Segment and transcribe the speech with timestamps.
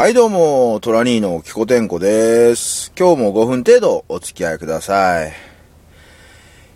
[0.00, 2.90] はいどうも、トラニーのキコテンコです。
[2.98, 5.32] 今日も5分程度お付き合いください。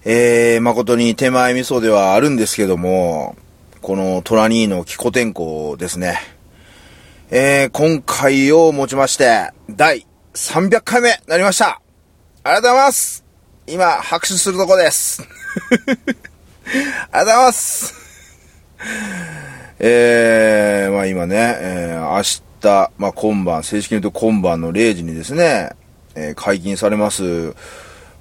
[0.05, 3.35] えー、誠に手前味噌ではあるんですけども、
[3.81, 6.19] このトラニーのキコテンコですね。
[7.31, 11.81] えー、今回をもちまして、第300回目なりました。
[12.43, 13.25] ありがとうございます
[13.67, 15.23] 今、拍手するとこです。
[17.11, 17.95] ありがとうございます
[19.79, 25.71] えー、まあ今ね、えー、日、まあ今晩、正式に言うと今晩の0時にですね、
[26.15, 27.55] えー解禁されます、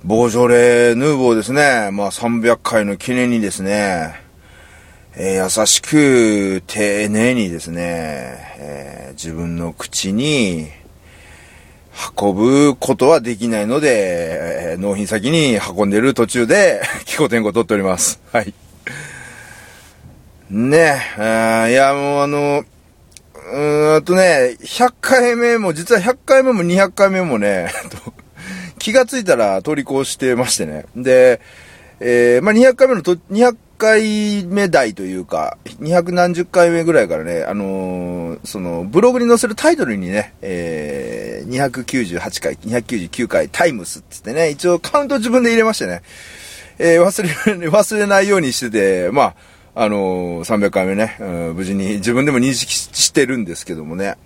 [0.04, 4.16] ボージョレヌーボーですね、まあ300回の記念にですね、
[5.16, 7.82] えー優しく、丁寧にですね、
[8.58, 10.68] えー自分の口に、
[12.20, 18.20] 運ぶことはできないので、えー納品先に運んでる途中で、気候天候取っております。
[18.32, 18.54] はい。
[20.50, 22.64] ねえ、いや、もうあの、
[23.52, 27.72] うーんとね、100回目も、実は100回目も200回目もね、
[28.80, 30.86] 気がついたら取り越してましてね。
[30.96, 31.42] で、
[32.00, 46.02] えーまあ、200回目のと、200回目台というか、200何十回目ぐらいからね、あのーその、ブログに載せるタイトルにね、えー、298回、299回タイムスって言ってね、一応カウント自分で入れましてね、
[46.80, 49.36] えー忘れ、忘れないようにしてて、まあ、
[49.76, 54.18] あのー300回目ね、うん無事に自分でも認識してるんですけどもね。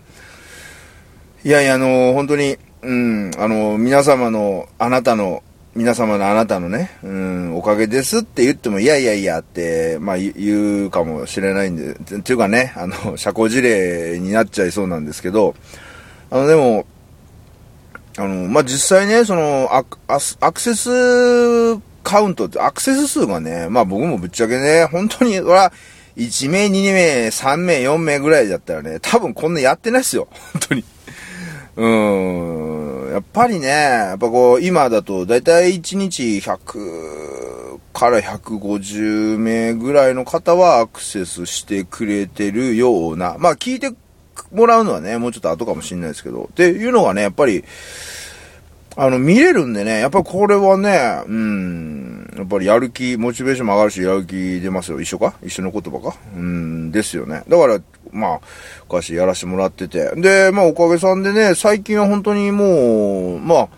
[1.44, 15.56] いやいや、あのー本当に、うん、あのー皆様の、あなたの、皆様のあなたのね、うん、おかげですって言っても、いやいやいやって、まあ言うかもしれないんで、てっていうかね、あの、社交辞令になっちゃいそうなんですけど、
[16.30, 16.86] あの、でも、
[18.18, 19.86] あの、まあ、実際ね、その、ア
[20.42, 21.78] アクセス
[22.08, 25.74] カウントって、アクセス数がね、まあ僕もぶっちゃけね、本当に、俺は、
[26.16, 30.30] 1名、2名、3名、4名ぐらいだったらね、多分こんなやってないっすよ。
[30.54, 30.86] 本当に。
[31.76, 33.12] うーん。
[33.12, 43.92] やっぱりね、やっぱこう、今だと、だいたい1日100から150名ぐらいの方はアクセスしてくれてるような、まあ聞いて
[44.54, 47.66] もらうのはね、もうちょっと後かもしれないですけど、っていうのがね、やっぱり、
[49.00, 51.97] あの、見れるんでね、やっぱこれはね、うん、
[52.38, 55.02] やっぱりやる気、モチベーションも上がるし、やる気出ますよ。
[55.02, 55.34] 一緒か？
[55.44, 56.18] 一緒の言葉か？
[56.36, 57.44] うん、ですよね。
[57.48, 57.80] だから、
[58.12, 58.42] まあ、
[58.84, 60.12] 昔やらせてもらってて。
[60.16, 63.70] で、まあ、おかげさんでね、最近は本当にもう、まあ、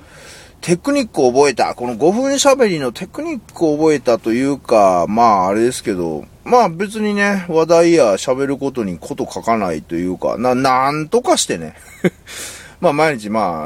[0.62, 1.74] テクニックを覚えた。
[1.74, 11.76] この5分喋りのテクニックを覚えたというか、まあ、あれですけど、まあ別にね、話題や喋ることにこと書かないというか、な、なんとかしてね。
[12.82, 13.66] まあ毎日ま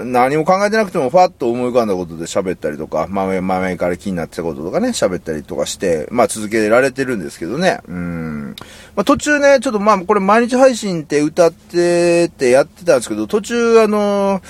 [0.00, 7.80] あ、何も考えてなくてもファッと思い浮かんだことで喋ったりとか、前々前から気になってたこととかね、喋ったりとかして、まあ続けられてるんですけどね。
[7.86, 8.56] うん。
[8.96, 14.42] まあ途中ね、ちょっとまあこれ毎日配信って歌っててやってたんですけど、途中あの、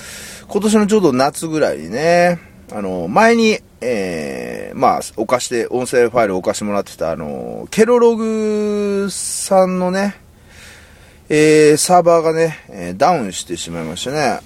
[0.47, 2.39] 今年のちょうど夏ぐらいにね、
[2.71, 10.15] あの、前に、えー、まあ、お貸して、音声ファイルをお貸してもらってた、あの、ケロログさんのね、
[11.31, 14.39] えー、サーバーがね、えダウンしてしまいましたね。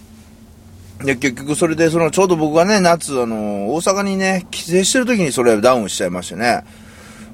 [1.03, 6.63] で、結局それで、その、ちょうど僕がね、夏、あの、大阪にね、帰省してる時にそれダウンしちゃいましてね。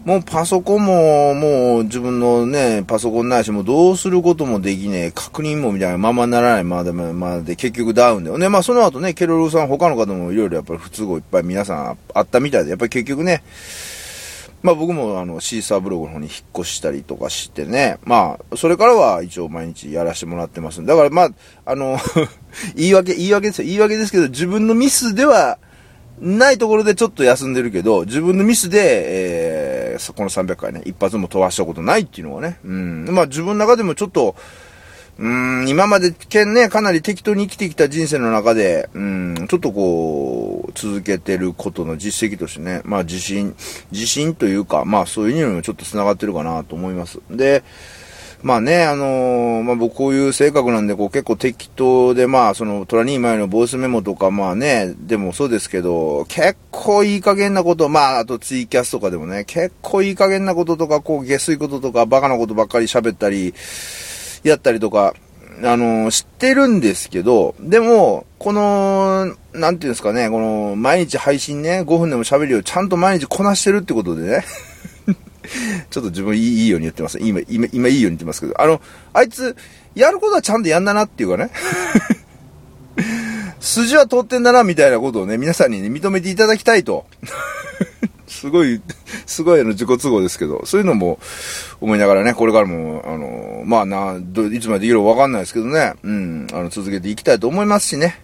[0.06, 8.38] もうパソコンも、もう自分のね、パソコンないし、もうどうすることもできねえ、確認もみたいなままならないままで、ままで、結局ダウンで。
[8.38, 13.44] ね、まあその後ね、ケロロさん、他の方もいろいろやっぱり不都合いっぱい皆さんあったみたいで、やっぱり結局ね、
[14.62, 21.30] まあ僕もあのシーサーブログの方に引っ越したりとかしてね、まあそれからは一応毎日やらせてもらってますだからまあ、
[21.66, 21.98] あの、
[22.76, 23.68] 言い訳、言い訳ですよ。
[23.68, 25.58] 言い訳ですけど、自分のミスでは
[26.20, 34.36] ないところでちょっと休んでるけど、自分のミスで、えー、そこの300回ね、一発も飛ばしたことないっていうのはね、うん、まあ自分の中でもちょっと、
[35.20, 43.54] うん、今までけんね、かなり適当に生きてきた人生の中で、うん、ちょっとこう、続けてることの実績としてね、まあ自信、
[43.92, 47.20] 自信というか、まあそういうにもちょっと繋がってるかなと思います。
[47.30, 47.64] で、
[48.42, 63.54] まあね、あのーまあ僕こういう性格なんで、こう結構適当で、まあそのトラニー前のボイスメモとか、まあね、でもそうですけど、結構いい加減なこと、まああとツイキャスとかでもね、結構いい加減なこととか、こう下水こととか、バカなことばっかり喋ったり、
[64.44, 65.14] やったりとか、
[65.64, 74.46] あの、知ってるんですけど、でも、この、なんていうんですかね、この、毎日配信ね、5分でも喋るよ、ちゃんと毎日こなしてるってことでね。
[75.90, 77.20] ちょっと自分いいいいように言ってます。
[77.20, 78.80] 今、今、今いいように言ってますけど、あの、
[79.14, 79.56] あいつ、
[79.96, 81.50] やることはちゃんとやんだなっていうかね。
[83.60, 87.06] 筋は通ってんだな、みたいなことをね、皆さんにね、認めていただきたいと。
[88.30, 88.82] すごい、
[89.26, 91.20] すごいあの自己都合ですけど、そういうのも
[91.82, 98.22] 思いながらね、これからも、あの、まあな、どいつまでできるかわかんないですけどね、うん、あの、続けていきたいと思いますしね。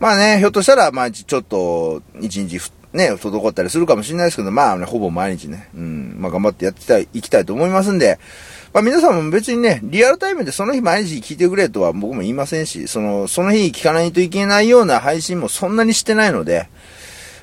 [0.00, 2.58] まあね、ひょっとしたら、まあ、ちょっと、一日
[2.94, 8.20] ね、滞ったりするかもしれないですけど、まあね、ほぼ毎日ね、うん、まあ頑張ってやってたい、いきたいと思いますんで、
[8.72, 16.68] まあ皆さんも別にね、リアルタイムでその日毎日聞いてくれとは僕も言いませんし、その、その日聞かないといけないような配信もそんなにしてないので、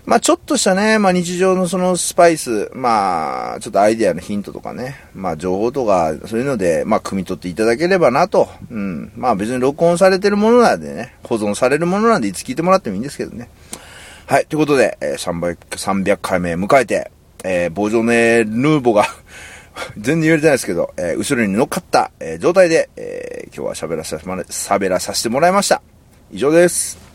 [0.05, 8.49] まあちょっとしたね、まあ日常のそのスパイス、まあちょっとアイデアのヒントとかね、まあ情報とかそういうので、まあ汲み取っていただければなと。
[8.69, 9.11] うん。
[9.15, 13.49] まあ別に録音されてるものなんでね、保存されるものなんでいつ聞いてもらってもいいんですけどね。
[14.25, 15.57] はい、ということで、えー、300,
[16.03, 17.11] 300回目迎えて、
[17.43, 19.05] えー、ボジョネ・ヌーボが
[19.97, 25.81] 全然言われてないですけど、えー、後ろに乗っかった、えー、状態で、えー、今日は喋らさせ、喋らさせてもらいました。
[26.31, 27.10] 以上です。